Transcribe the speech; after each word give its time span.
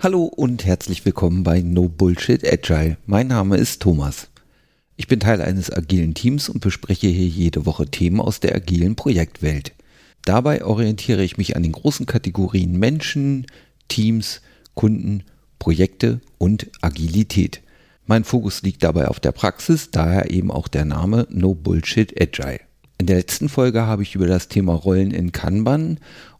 Hallo 0.00 0.26
und 0.26 0.64
herzlich 0.64 1.04
willkommen 1.04 1.42
bei 1.42 1.60
No 1.60 1.88
Bullshit 1.88 2.46
Agile. 2.46 2.98
Mein 3.06 3.26
Name 3.26 3.56
ist 3.56 3.82
Thomas. 3.82 4.28
Ich 4.96 5.08
bin 5.08 5.18
Teil 5.18 5.42
eines 5.42 5.72
agilen 5.72 6.14
Teams 6.14 6.48
und 6.48 6.60
bespreche 6.60 7.08
hier 7.08 7.26
jede 7.26 7.66
Woche 7.66 7.86
Themen 7.86 8.20
aus 8.20 8.38
der 8.38 8.54
agilen 8.54 8.94
Projektwelt. 8.94 9.72
Dabei 10.24 10.64
orientiere 10.64 11.24
ich 11.24 11.36
mich 11.36 11.56
an 11.56 11.64
den 11.64 11.72
großen 11.72 12.06
Kategorien 12.06 12.78
Menschen, 12.78 13.48
Teams, 13.88 14.40
Kunden, 14.74 15.24
Projekte 15.58 16.20
und 16.38 16.68
Agilität. 16.80 17.60
Mein 18.06 18.22
Fokus 18.22 18.62
liegt 18.62 18.84
dabei 18.84 19.08
auf 19.08 19.18
der 19.18 19.32
Praxis, 19.32 19.90
daher 19.90 20.30
eben 20.30 20.52
auch 20.52 20.68
der 20.68 20.84
Name 20.84 21.26
No 21.28 21.56
Bullshit 21.56 22.14
Agile. 22.20 22.60
In 22.98 23.06
der 23.06 23.16
letzten 23.16 23.48
Folge 23.48 23.82
habe 23.82 24.04
ich 24.04 24.14
über 24.14 24.28
das 24.28 24.46
Thema 24.46 24.74
Rollen 24.74 25.10
in 25.10 25.32
Kanban 25.32 25.98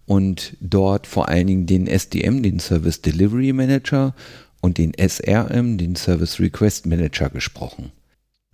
und 0.09 0.57
dort 0.61 1.07
vor 1.07 1.29
allen 1.29 1.47
Dingen 1.47 1.67
den 1.67 1.87
SDM, 1.87 2.43
den 2.43 2.61
Service 2.61 3.03
Delivery 3.03 3.53
Manager 3.53 4.15
und 4.63 4.79
den 4.79 4.95
SRM, 4.95 5.77
den 5.77 5.97
Service 5.97 6.41
Request 6.41 6.87
Manager 6.87 7.29
gesprochen. 7.29 7.93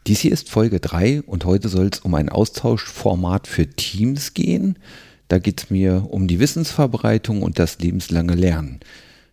Dies 0.08 0.18
hier 0.18 0.32
ist 0.32 0.50
Folge 0.50 0.80
3 0.80 1.22
und 1.22 1.44
heute 1.44 1.68
soll 1.68 1.90
es 1.92 2.00
um 2.00 2.16
ein 2.16 2.28
Austauschformat 2.28 3.46
für 3.46 3.68
Teams 3.68 4.34
gehen. 4.34 4.80
Da 5.28 5.38
geht 5.38 5.62
es 5.62 5.70
mir 5.70 6.08
um 6.10 6.26
die 6.26 6.40
Wissensverbreitung 6.40 7.42
und 7.42 7.60
das 7.60 7.78
lebenslange 7.78 8.34
Lernen. 8.34 8.80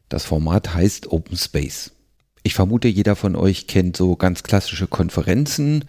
Das 0.08 0.24
Format 0.24 0.76
heißt 0.76 1.12
Open 1.12 1.38
Space. 1.38 1.92
Ich 2.44 2.54
vermute, 2.54 2.88
jeder 2.88 3.16
von 3.16 3.36
euch 3.36 3.66
kennt 3.66 3.98
so 3.98 4.16
ganz 4.16 4.44
klassische 4.44 4.86
Konferenzen. 4.86 5.86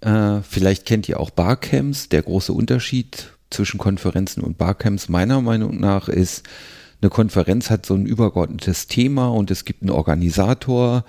Äh, 0.00 0.40
vielleicht 0.42 0.86
kennt 0.86 1.08
ihr 1.08 1.20
auch 1.20 1.30
Barcamps. 1.30 2.08
Der 2.08 2.22
große 2.22 2.52
Unterschied 2.52 3.37
zwischen 3.50 3.78
Konferenzen 3.78 4.42
und 4.42 4.58
Barcamps 4.58 5.08
meiner 5.08 5.40
Meinung 5.40 5.80
nach 5.80 6.08
ist, 6.08 6.44
eine 7.00 7.10
Konferenz 7.10 7.70
hat 7.70 7.86
so 7.86 7.94
ein 7.94 8.06
übergeordnetes 8.06 8.88
Thema 8.88 9.28
und 9.28 9.50
es 9.50 9.64
gibt 9.64 9.82
einen 9.82 9.90
Organisator, 9.90 11.04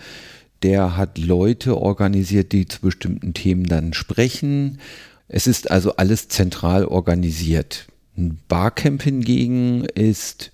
der 0.62 0.98
hat 0.98 1.18
Leute 1.18 1.78
organisiert, 1.78 2.52
die 2.52 2.68
zu 2.68 2.82
bestimmten 2.82 3.34
Themen 3.34 3.64
dann 3.64 3.94
sprechen. 3.94 4.80
Es 5.28 5.48
ist 5.48 5.72
also 5.72 5.96
alles 5.96 6.28
zentral 6.28 6.86
organisiert. 6.86 7.88
Ein 8.18 8.40
Barcamp 8.48 9.02
hingegen 9.02 9.86
ist 9.86 10.52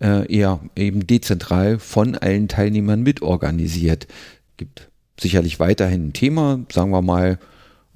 äh, 0.00 0.30
eher 0.32 0.60
eben 0.76 1.06
dezentral 1.06 1.78
von 1.78 2.14
allen 2.14 2.48
Teilnehmern 2.48 3.02
mitorganisiert. 3.02 4.06
Gibt 4.56 4.88
sicherlich 5.18 5.58
weiterhin 5.58 6.08
ein 6.08 6.12
Thema, 6.12 6.60
sagen 6.70 6.90
wir 6.90 7.02
mal, 7.02 7.38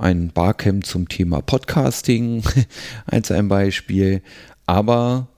ein 0.01 0.31
Barcamp 0.33 0.87
zum 0.87 1.09
Thema 1.09 1.43
Podcasting 1.43 2.43
als 3.06 3.31
ein 3.31 3.48
Beispiel. 3.48 4.23
Aber 4.67 5.29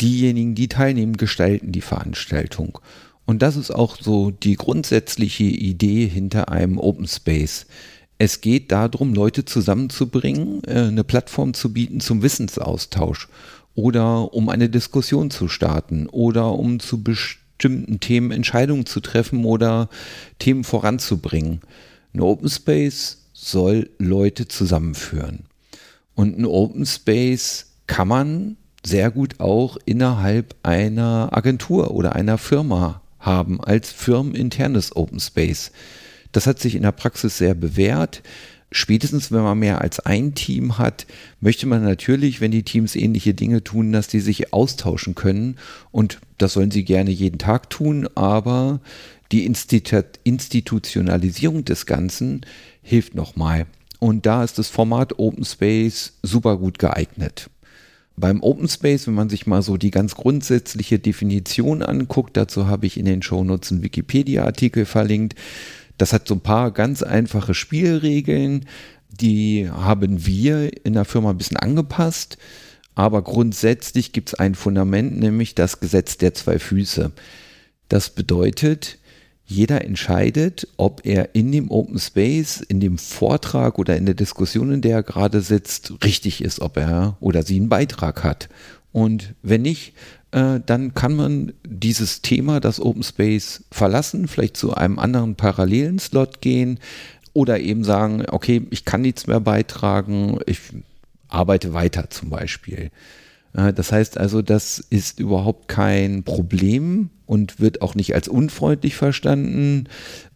diejenigen, 0.00 0.54
die 0.54 0.68
teilnehmen, 0.68 1.16
gestalten 1.16 1.72
die 1.72 1.80
Veranstaltung. 1.80 2.78
Und 3.24 3.42
das 3.42 3.56
ist 3.56 3.70
auch 3.70 3.96
so 4.00 4.30
die 4.30 4.56
grundsätzliche 4.56 5.44
Idee 5.44 6.06
hinter 6.06 6.48
einem 6.50 6.78
Open 6.78 7.06
Space. 7.06 7.66
Es 8.18 8.40
geht 8.40 8.70
darum, 8.70 9.14
Leute 9.14 9.44
zusammenzubringen, 9.44 10.62
äh, 10.64 10.82
eine 10.82 11.04
Plattform 11.04 11.54
zu 11.54 11.72
bieten 11.72 12.00
zum 12.00 12.22
Wissensaustausch 12.22 13.28
oder 13.74 14.34
um 14.34 14.48
eine 14.48 14.68
Diskussion 14.68 15.30
zu 15.30 15.48
starten 15.48 16.06
oder 16.06 16.52
um 16.52 16.78
zu 16.78 17.02
bestimmten 17.02 18.00
Themen 18.00 18.30
Entscheidungen 18.30 18.86
zu 18.86 19.00
treffen 19.00 19.44
oder 19.44 19.88
Themen 20.38 20.62
voranzubringen. 20.62 21.60
Ein 22.12 22.20
Open 22.20 22.48
Space 22.48 23.21
soll 23.42 23.90
Leute 23.98 24.46
zusammenführen. 24.46 25.44
Und 26.14 26.38
ein 26.38 26.46
Open 26.46 26.86
Space 26.86 27.72
kann 27.86 28.08
man 28.08 28.56
sehr 28.84 29.10
gut 29.10 29.40
auch 29.40 29.76
innerhalb 29.84 30.54
einer 30.62 31.28
Agentur 31.32 31.92
oder 31.92 32.14
einer 32.14 32.38
Firma 32.38 33.02
haben, 33.18 33.60
als 33.60 33.90
firmeninternes 33.92 34.94
Open 34.96 35.20
Space. 35.20 35.72
Das 36.32 36.46
hat 36.46 36.58
sich 36.58 36.74
in 36.74 36.82
der 36.82 36.92
Praxis 36.92 37.38
sehr 37.38 37.54
bewährt. 37.54 38.22
Spätestens, 38.70 39.30
wenn 39.30 39.42
man 39.42 39.58
mehr 39.58 39.80
als 39.80 40.00
ein 40.00 40.34
Team 40.34 40.78
hat, 40.78 41.06
möchte 41.40 41.66
man 41.66 41.84
natürlich, 41.84 42.40
wenn 42.40 42.50
die 42.50 42.62
Teams 42.62 42.96
ähnliche 42.96 43.34
Dinge 43.34 43.62
tun, 43.62 43.92
dass 43.92 44.08
die 44.08 44.20
sich 44.20 44.52
austauschen 44.52 45.14
können. 45.14 45.56
Und 45.90 46.20
das 46.38 46.54
sollen 46.54 46.70
sie 46.70 46.84
gerne 46.84 47.10
jeden 47.10 47.38
Tag 47.38 47.70
tun, 47.70 48.08
aber 48.14 48.80
die 49.32 49.46
Institutionalisierung 49.46 51.64
des 51.64 51.86
Ganzen 51.86 52.44
hilft 52.82 53.14
nochmal. 53.14 53.64
Und 53.98 54.26
da 54.26 54.44
ist 54.44 54.58
das 54.58 54.68
Format 54.68 55.18
Open 55.18 55.44
Space 55.44 56.18
super 56.22 56.58
gut 56.58 56.78
geeignet. 56.78 57.48
Beim 58.16 58.42
Open 58.42 58.68
Space, 58.68 59.06
wenn 59.06 59.14
man 59.14 59.30
sich 59.30 59.46
mal 59.46 59.62
so 59.62 59.78
die 59.78 59.90
ganz 59.90 60.14
grundsätzliche 60.14 60.98
Definition 60.98 61.82
anguckt, 61.82 62.36
dazu 62.36 62.66
habe 62.66 62.86
ich 62.86 62.98
in 62.98 63.06
den 63.06 63.22
Shownotes 63.22 63.72
einen 63.72 63.82
Wikipedia-Artikel 63.82 64.84
verlinkt. 64.84 65.34
Das 65.96 66.12
hat 66.12 66.28
so 66.28 66.34
ein 66.34 66.40
paar 66.40 66.72
ganz 66.72 67.02
einfache 67.02 67.54
Spielregeln, 67.54 68.66
die 69.08 69.70
haben 69.70 70.26
wir 70.26 70.84
in 70.84 70.94
der 70.94 71.04
Firma 71.04 71.30
ein 71.30 71.38
bisschen 71.38 71.56
angepasst. 71.56 72.38
Aber 72.94 73.22
grundsätzlich 73.22 74.12
gibt 74.12 74.30
es 74.30 74.34
ein 74.34 74.54
Fundament, 74.54 75.18
nämlich 75.18 75.54
das 75.54 75.80
Gesetz 75.80 76.18
der 76.18 76.34
zwei 76.34 76.58
Füße. 76.58 77.12
Das 77.88 78.10
bedeutet, 78.10 78.98
jeder 79.46 79.84
entscheidet, 79.84 80.68
ob 80.76 81.04
er 81.04 81.34
in 81.34 81.52
dem 81.52 81.70
Open 81.70 81.98
Space, 81.98 82.60
in 82.60 82.80
dem 82.80 82.98
Vortrag 82.98 83.78
oder 83.78 83.96
in 83.96 84.06
der 84.06 84.14
Diskussion, 84.14 84.72
in 84.72 84.80
der 84.80 84.96
er 84.96 85.02
gerade 85.02 85.40
sitzt, 85.40 86.04
richtig 86.04 86.42
ist, 86.42 86.60
ob 86.60 86.76
er 86.76 87.16
oder 87.20 87.42
sie 87.42 87.56
einen 87.56 87.68
Beitrag 87.68 88.24
hat. 88.24 88.48
Und 88.92 89.34
wenn 89.42 89.62
nicht, 89.62 89.94
äh, 90.32 90.60
dann 90.64 90.94
kann 90.94 91.14
man 91.14 91.52
dieses 91.66 92.22
Thema, 92.22 92.60
das 92.60 92.80
Open 92.80 93.02
Space, 93.02 93.64
verlassen, 93.70 94.28
vielleicht 94.28 94.56
zu 94.56 94.74
einem 94.74 94.98
anderen 94.98 95.34
parallelen 95.34 95.98
Slot 95.98 96.40
gehen 96.40 96.78
oder 97.32 97.60
eben 97.60 97.84
sagen, 97.84 98.24
okay, 98.30 98.66
ich 98.70 98.84
kann 98.84 99.02
nichts 99.02 99.26
mehr 99.26 99.40
beitragen, 99.40 100.38
ich 100.46 100.60
arbeite 101.28 101.72
weiter 101.72 102.10
zum 102.10 102.30
Beispiel. 102.30 102.90
Äh, 103.54 103.72
das 103.72 103.92
heißt 103.92 104.18
also, 104.18 104.42
das 104.42 104.78
ist 104.78 105.20
überhaupt 105.20 105.68
kein 105.68 106.24
Problem 106.24 107.10
und 107.26 107.60
wird 107.60 107.82
auch 107.82 107.94
nicht 107.94 108.14
als 108.14 108.28
unfreundlich 108.28 108.94
verstanden, 108.96 109.88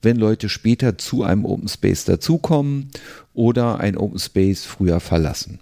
wenn 0.03 0.17
Leute 0.17 0.49
später 0.49 0.99
zu 0.99 1.23
einem 1.23 1.45
Open 1.45 1.69
Space 1.69 2.05
dazukommen 2.05 2.91
oder 3.35 3.81
ein 3.81 3.97
Open 3.97 4.19
Space 4.19 4.65
früher 4.65 5.01
verlassen. 5.01 5.61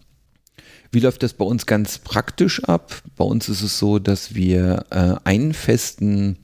Wie 0.93 1.01
läuft 1.01 1.25
das 1.25 1.35
bei 1.35 1.45
uns 1.45 1.67
ganz 1.67 1.99
praktisch 1.99 2.63
ab? 2.65 3.03
Bei 3.17 3.25
uns 3.25 3.49
ist 3.49 3.63
es 3.63 3.81
so, 3.81 3.99
dass 3.99 4.37
wir 4.37 4.85
äh, 4.91 5.15
einen 5.25 5.53
festen 5.53 6.39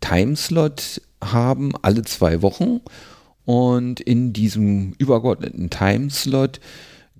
Timeslot 0.00 1.00
haben, 1.22 1.72
alle 1.82 2.02
zwei 2.02 2.42
Wochen. 2.42 2.80
Und 3.44 4.00
in 4.00 4.32
diesem 4.32 4.94
übergeordneten 4.98 5.70
Timeslot 5.70 6.60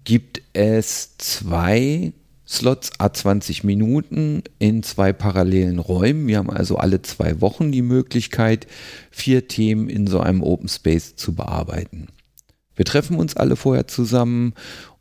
gibt 0.02 0.42
es 0.52 1.16
zwei 1.18 2.12
Slots 2.46 2.92
a 2.98 3.12
20 3.12 3.64
Minuten 3.64 4.42
in 4.58 4.82
zwei 4.82 5.12
parallelen 5.12 5.78
Räumen. 5.78 6.26
Wir 6.26 6.38
haben 6.38 6.50
also 6.50 6.76
alle 6.76 7.02
zwei 7.02 7.40
Wochen 7.40 7.72
die 7.72 7.82
Möglichkeit, 7.82 8.66
vier 9.10 9.48
Themen 9.48 9.88
in 9.88 10.06
so 10.06 10.20
einem 10.20 10.42
Open 10.42 10.68
Space 10.68 11.16
zu 11.16 11.34
bearbeiten. 11.34 12.08
Wir 12.76 12.84
treffen 12.84 13.16
uns 13.16 13.36
alle 13.36 13.56
vorher 13.56 13.86
zusammen 13.86 14.54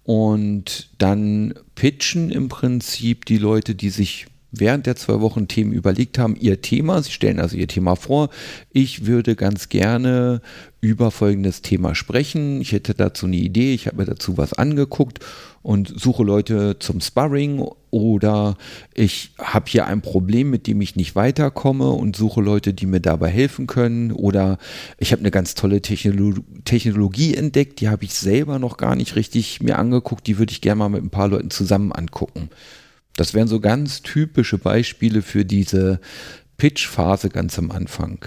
und 0.04 0.90
dann 0.98 1.54
pitchen 1.76 2.30
im 2.30 2.50
Prinzip 2.50 3.26
die 3.26 3.38
Leute, 3.38 3.76
die 3.76 3.90
sich 3.90 4.28
während 4.54 4.86
der 4.86 4.96
zwei 4.96 5.20
Wochen 5.20 5.48
Themen 5.48 5.74
überlegt 5.74 6.18
haben, 6.20 6.36
ihr 6.36 6.62
Thema. 6.62 7.02
Sie 7.02 7.12
stellen 7.12 7.40
also 7.40 7.58
ihr 7.58 7.68
Thema 7.68 7.96
vor. 7.96 8.30
Ich 8.72 9.06
würde 9.06 9.36
ganz 9.36 9.68
gerne 9.70 10.42
über 10.80 11.12
folgendes 11.12 11.62
Thema 11.62 11.96
sprechen. 11.96 12.62
Ich 12.62 12.72
hätte 12.72 12.94
dazu 12.94 13.26
eine 13.26 13.38
Idee. 13.38 13.74
Ich 13.74 13.88
habe 13.88 13.98
mir 13.98 14.06
dazu 14.06 14.38
was 14.38 14.54
angeguckt 14.54 15.20
und 15.62 15.94
suche 15.98 16.24
Leute 16.24 16.78
zum 16.78 17.00
Sparring 17.02 17.66
oder 17.90 18.58
ich 18.94 19.32
habe 19.40 19.70
hier 19.70 19.88
ein 19.88 20.02
Problem, 20.02 20.50
mit 20.50 20.68
dem 20.68 20.82
ich 20.82 20.96
nicht 20.96 21.16
weiterkomme 21.16 21.90
und 21.90 22.16
suche 22.16 22.42
Leute, 22.42 22.74
die 22.74 22.86
mir 22.86 23.00
dabei 23.00 23.30
helfen 23.30 23.66
können 23.66 24.12
oder 24.12 24.58
ich 24.98 25.14
habe 25.14 25.22
eine 25.22 25.32
ganz 25.32 25.56
tolle 25.56 25.82
Technolo 25.82 26.42
Technologie 26.66 27.34
entdeckt, 27.34 27.80
die 27.80 27.88
habe 27.88 28.04
ich 28.04 28.14
selber 28.14 28.60
noch 28.60 28.78
gar 28.78 28.96
nicht 28.96 29.16
richtig 29.16 29.62
mir 29.62 29.80
angeguckt, 29.80 30.28
die 30.28 30.38
würde 30.38 30.52
ich 30.52 30.62
gerne 30.62 30.80
mal 30.80 30.90
mit 30.90 31.04
ein 31.04 31.10
paar 31.10 31.30
Leuten 31.30 31.50
zusammen 31.50 31.94
angucken. 31.94 32.50
Das 33.16 33.34
wären 33.34 33.48
so 33.48 33.60
ganz 33.60 34.02
typische 34.02 34.58
Beispiele 34.58 35.22
für 35.22 35.46
diese 35.46 36.00
Pitch-Phase 36.58 37.30
ganz 37.30 37.58
am 37.60 37.72
Anfang. 37.72 38.26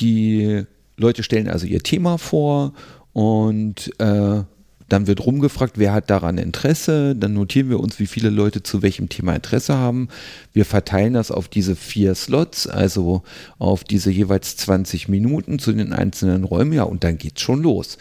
Die 0.00 0.64
Leute 0.96 1.22
stellen 1.22 1.48
also 1.48 1.66
ihr 1.66 1.82
Thema 1.82 2.18
vor 2.18 2.74
und 3.12 3.90
äh, 3.98 4.42
dann 4.88 5.08
wird 5.08 5.26
rumgefragt, 5.26 5.78
wer 5.78 5.92
hat 5.92 6.10
daran 6.10 6.38
Interesse. 6.38 7.16
Dann 7.16 7.32
notieren 7.32 7.70
wir 7.70 7.80
uns, 7.80 7.98
wie 7.98 8.06
viele 8.06 8.30
Leute 8.30 8.62
zu 8.62 8.82
welchem 8.82 9.08
Thema 9.08 9.34
Interesse 9.34 9.74
haben. 9.76 10.08
Wir 10.52 10.64
verteilen 10.64 11.14
das 11.14 11.30
auf 11.30 11.48
diese 11.48 11.74
vier 11.74 12.14
Slots, 12.14 12.68
also 12.68 13.22
auf 13.58 13.82
diese 13.82 14.10
jeweils 14.10 14.56
20 14.56 15.08
Minuten 15.08 15.58
zu 15.58 15.72
den 15.72 15.92
einzelnen 15.92 16.44
Räumen. 16.44 16.72
Ja, 16.72 16.84
und 16.84 17.02
dann 17.02 17.18
geht's 17.18 17.40
schon 17.40 17.62
los. 17.62 17.98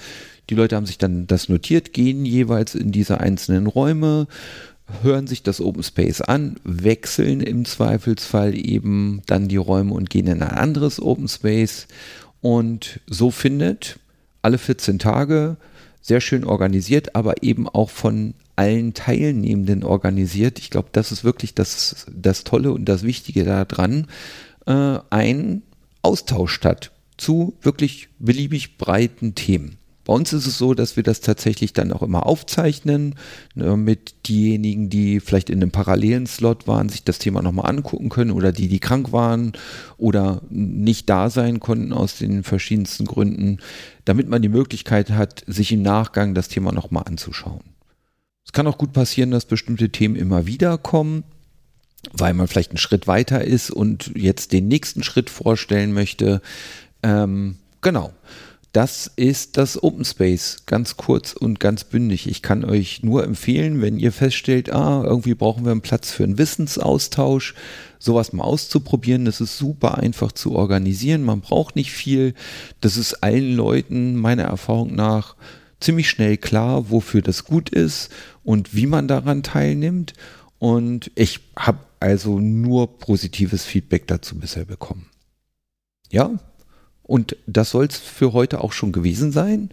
Die 0.52 0.56
Leute 0.56 0.76
haben 0.76 0.86
sich 0.86 1.00
dann 1.00 1.26
das 1.26 1.50
notiert, 1.50 1.92
gehen 1.92 2.24
jeweils 2.24 2.76
in 2.76 2.92
diese 2.92 3.20
einzelnen 3.20 3.66
Räume, 3.66 4.28
hören 5.02 5.28
sich 5.28 5.44
das 5.44 5.62
Open 5.62 5.84
Space 5.84 6.22
an, 6.22 6.58
wechseln 6.64 7.42
im 7.42 7.66
Zweifelsfall 7.66 8.56
eben 8.56 9.22
dann 9.26 9.48
die 9.48 9.58
Räume 9.58 9.94
und 9.94 10.10
gehen 10.10 10.28
in 10.28 10.44
ein 10.44 10.50
anderes 10.50 11.02
Open 11.02 11.28
Space. 11.28 11.88
Und 12.42 13.00
so 13.08 13.32
findet 13.32 14.00
alle 14.42 14.58
14 14.58 15.00
Tage 15.00 15.58
sehr 16.02 16.22
schön 16.22 16.44
organisiert, 16.44 17.16
aber 17.16 17.42
eben 17.42 17.68
auch 17.68 17.90
von 17.90 18.36
allen 18.56 18.94
Teilnehmenden 18.94 19.84
organisiert. 19.84 20.60
Ich 20.60 20.70
glaube, 20.70 20.90
das 20.92 21.12
ist 21.12 21.24
wirklich 21.24 21.56
das, 21.56 22.06
das 22.14 22.44
Tolle 22.44 22.72
und 22.72 22.86
das 22.86 23.04
Wichtige 23.04 23.44
daran. 23.44 24.08
Äh, 24.68 25.00
ein 25.10 25.64
Austausch 26.04 26.54
statt 26.54 26.92
zu 27.18 27.56
wirklich 27.62 28.10
beliebig 28.20 28.78
breiten 28.78 29.34
Themen. 29.36 29.78
Bei 30.06 30.14
uns 30.14 30.32
ist 30.34 30.46
es 30.46 30.58
so, 30.58 30.74
dass 30.74 30.96
wir 30.96 31.04
das 31.04 31.20
tatsächlich 31.20 31.74
dann 31.74 31.92
auch 31.92 32.04
immer 32.04 32.26
aufzeichnen, 32.26 33.16
ne, 33.56 33.76
mit 33.76 34.28
diejenigen, 34.28 34.90
die 34.90 35.20
vielleicht 35.20 35.50
in 35.50 35.62
einem 35.62 35.72
parallelen 35.72 36.28
Slot 36.28 36.68
waren, 36.68 36.90
sich 36.90 37.04
das 37.04 37.18
Thema 37.18 37.42
nochmal 37.42 37.70
angucken 37.70 38.10
können 38.10 38.32
oder 38.32 38.52
die, 38.52 38.68
die 38.68 38.80
krank 38.80 39.12
waren 39.12 39.54
oder 39.98 40.42
nicht 40.50 41.10
da 41.10 41.30
sein 41.30 41.60
konnten 41.60 41.92
aus 41.92 42.18
den 42.18 42.44
verschiedensten 42.44 43.06
Gründen, 43.06 43.58
damit 44.06 44.30
man 44.30 44.42
die 44.42 44.50
Möglichkeit 44.50 45.10
hat, 45.10 45.44
sich 45.48 45.72
im 45.72 45.82
Nachgang 45.82 46.36
das 46.36 46.48
Thema 46.48 46.72
nochmal 46.72 47.04
anzuschauen. 47.08 47.64
Es 48.46 48.54
kann 48.54 48.68
auch 48.68 48.78
gut 48.78 48.94
passieren, 48.94 49.32
dass 49.32 49.46
bestimmte 49.46 49.90
Themen 49.90 50.16
immer 50.16 50.46
wieder 50.46 50.78
kommen 50.78 51.24
weil 52.14 52.34
man 52.34 52.48
vielleicht 52.48 52.72
einen 52.72 52.78
Schritt 52.78 53.08
weiter 53.08 53.44
ist 53.44 53.72
und 53.72 54.12
jetzt 54.16 54.52
den 54.52 54.68
nächsten 54.68 55.04
Schritt 55.04 55.30
vorstellen 55.30 55.92
möchte. 55.92 56.42
Ähm, 57.04 57.58
genau. 57.82 58.14
Das 58.76 59.10
ist 59.16 59.56
das 59.56 59.82
Open 59.82 60.04
Space, 60.04 60.64
ganz 60.66 60.98
kurz 60.98 61.32
und 61.32 61.62
ganz 61.62 61.86
bündig. 61.86 62.28
Ich 62.28 62.42
kann 62.42 62.66
euch 62.66 63.04
nur 63.04 63.24
empfehlen, 63.24 63.82
wenn 63.82 63.98
ihr 63.98 64.12
feststellt, 64.12 64.70
ah, 64.70 65.02
irgendwie 65.02 65.34
brauchen 65.34 65.64
wir 65.64 65.72
einen 65.72 65.80
Platz 65.80 66.12
für 66.12 66.26
einen 66.26 66.38
Wissensaustausch, 66.38 67.56
sowas 68.00 68.34
mal 68.34 68.44
auszuprobieren. 68.44 69.24
Das 69.24 69.40
ist 69.40 69.58
super 69.58 69.98
einfach 69.98 70.34
zu 70.34 70.52
organisieren. 70.52 71.24
Man 71.24 71.40
braucht 71.40 71.78
nicht 71.78 71.94
viel. 71.94 72.34
Das 72.82 72.98
ist 72.98 73.24
allen 73.24 73.56
Leuten 73.56 74.18
meiner 74.18 74.44
Erfahrung 74.44 74.94
nach 74.94 75.38
ziemlich 75.80 76.10
schnell 76.10 76.36
klar, 76.36 76.90
wofür 76.90 77.22
das 77.22 77.46
gut 77.46 77.70
ist 77.70 78.10
und 78.44 78.76
wie 78.76 78.88
man 78.88 79.08
daran 79.08 79.42
teilnimmt. 79.42 80.12
Und 80.60 81.12
ich 81.16 81.40
habe 81.58 81.80
also 82.02 82.42
nur 82.42 83.00
positives 83.00 83.64
Feedback 83.64 84.06
dazu 84.08 84.38
bisher 84.38 84.66
bekommen. 84.66 85.06
Ja, 86.12 86.32
und 87.06 87.38
das 87.48 87.72
soll 87.72 87.86
es 87.86 87.98
für 87.98 88.34
heute 88.34 88.62
auch 88.62 88.74
schon 88.74 88.92
gewesen 88.92 89.32
sein. 89.32 89.70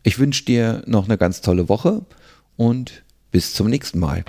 Ich 0.03 0.19
wünsche 0.19 0.45
dir 0.45 0.83
noch 0.87 1.05
eine 1.05 1.19
ganz 1.19 1.43
tolle 1.43 1.69
Woche 1.69 2.07
und 2.57 3.05
bis 3.31 3.53
zum 3.53 3.69
nächsten 3.69 3.99
Mal. 3.99 4.25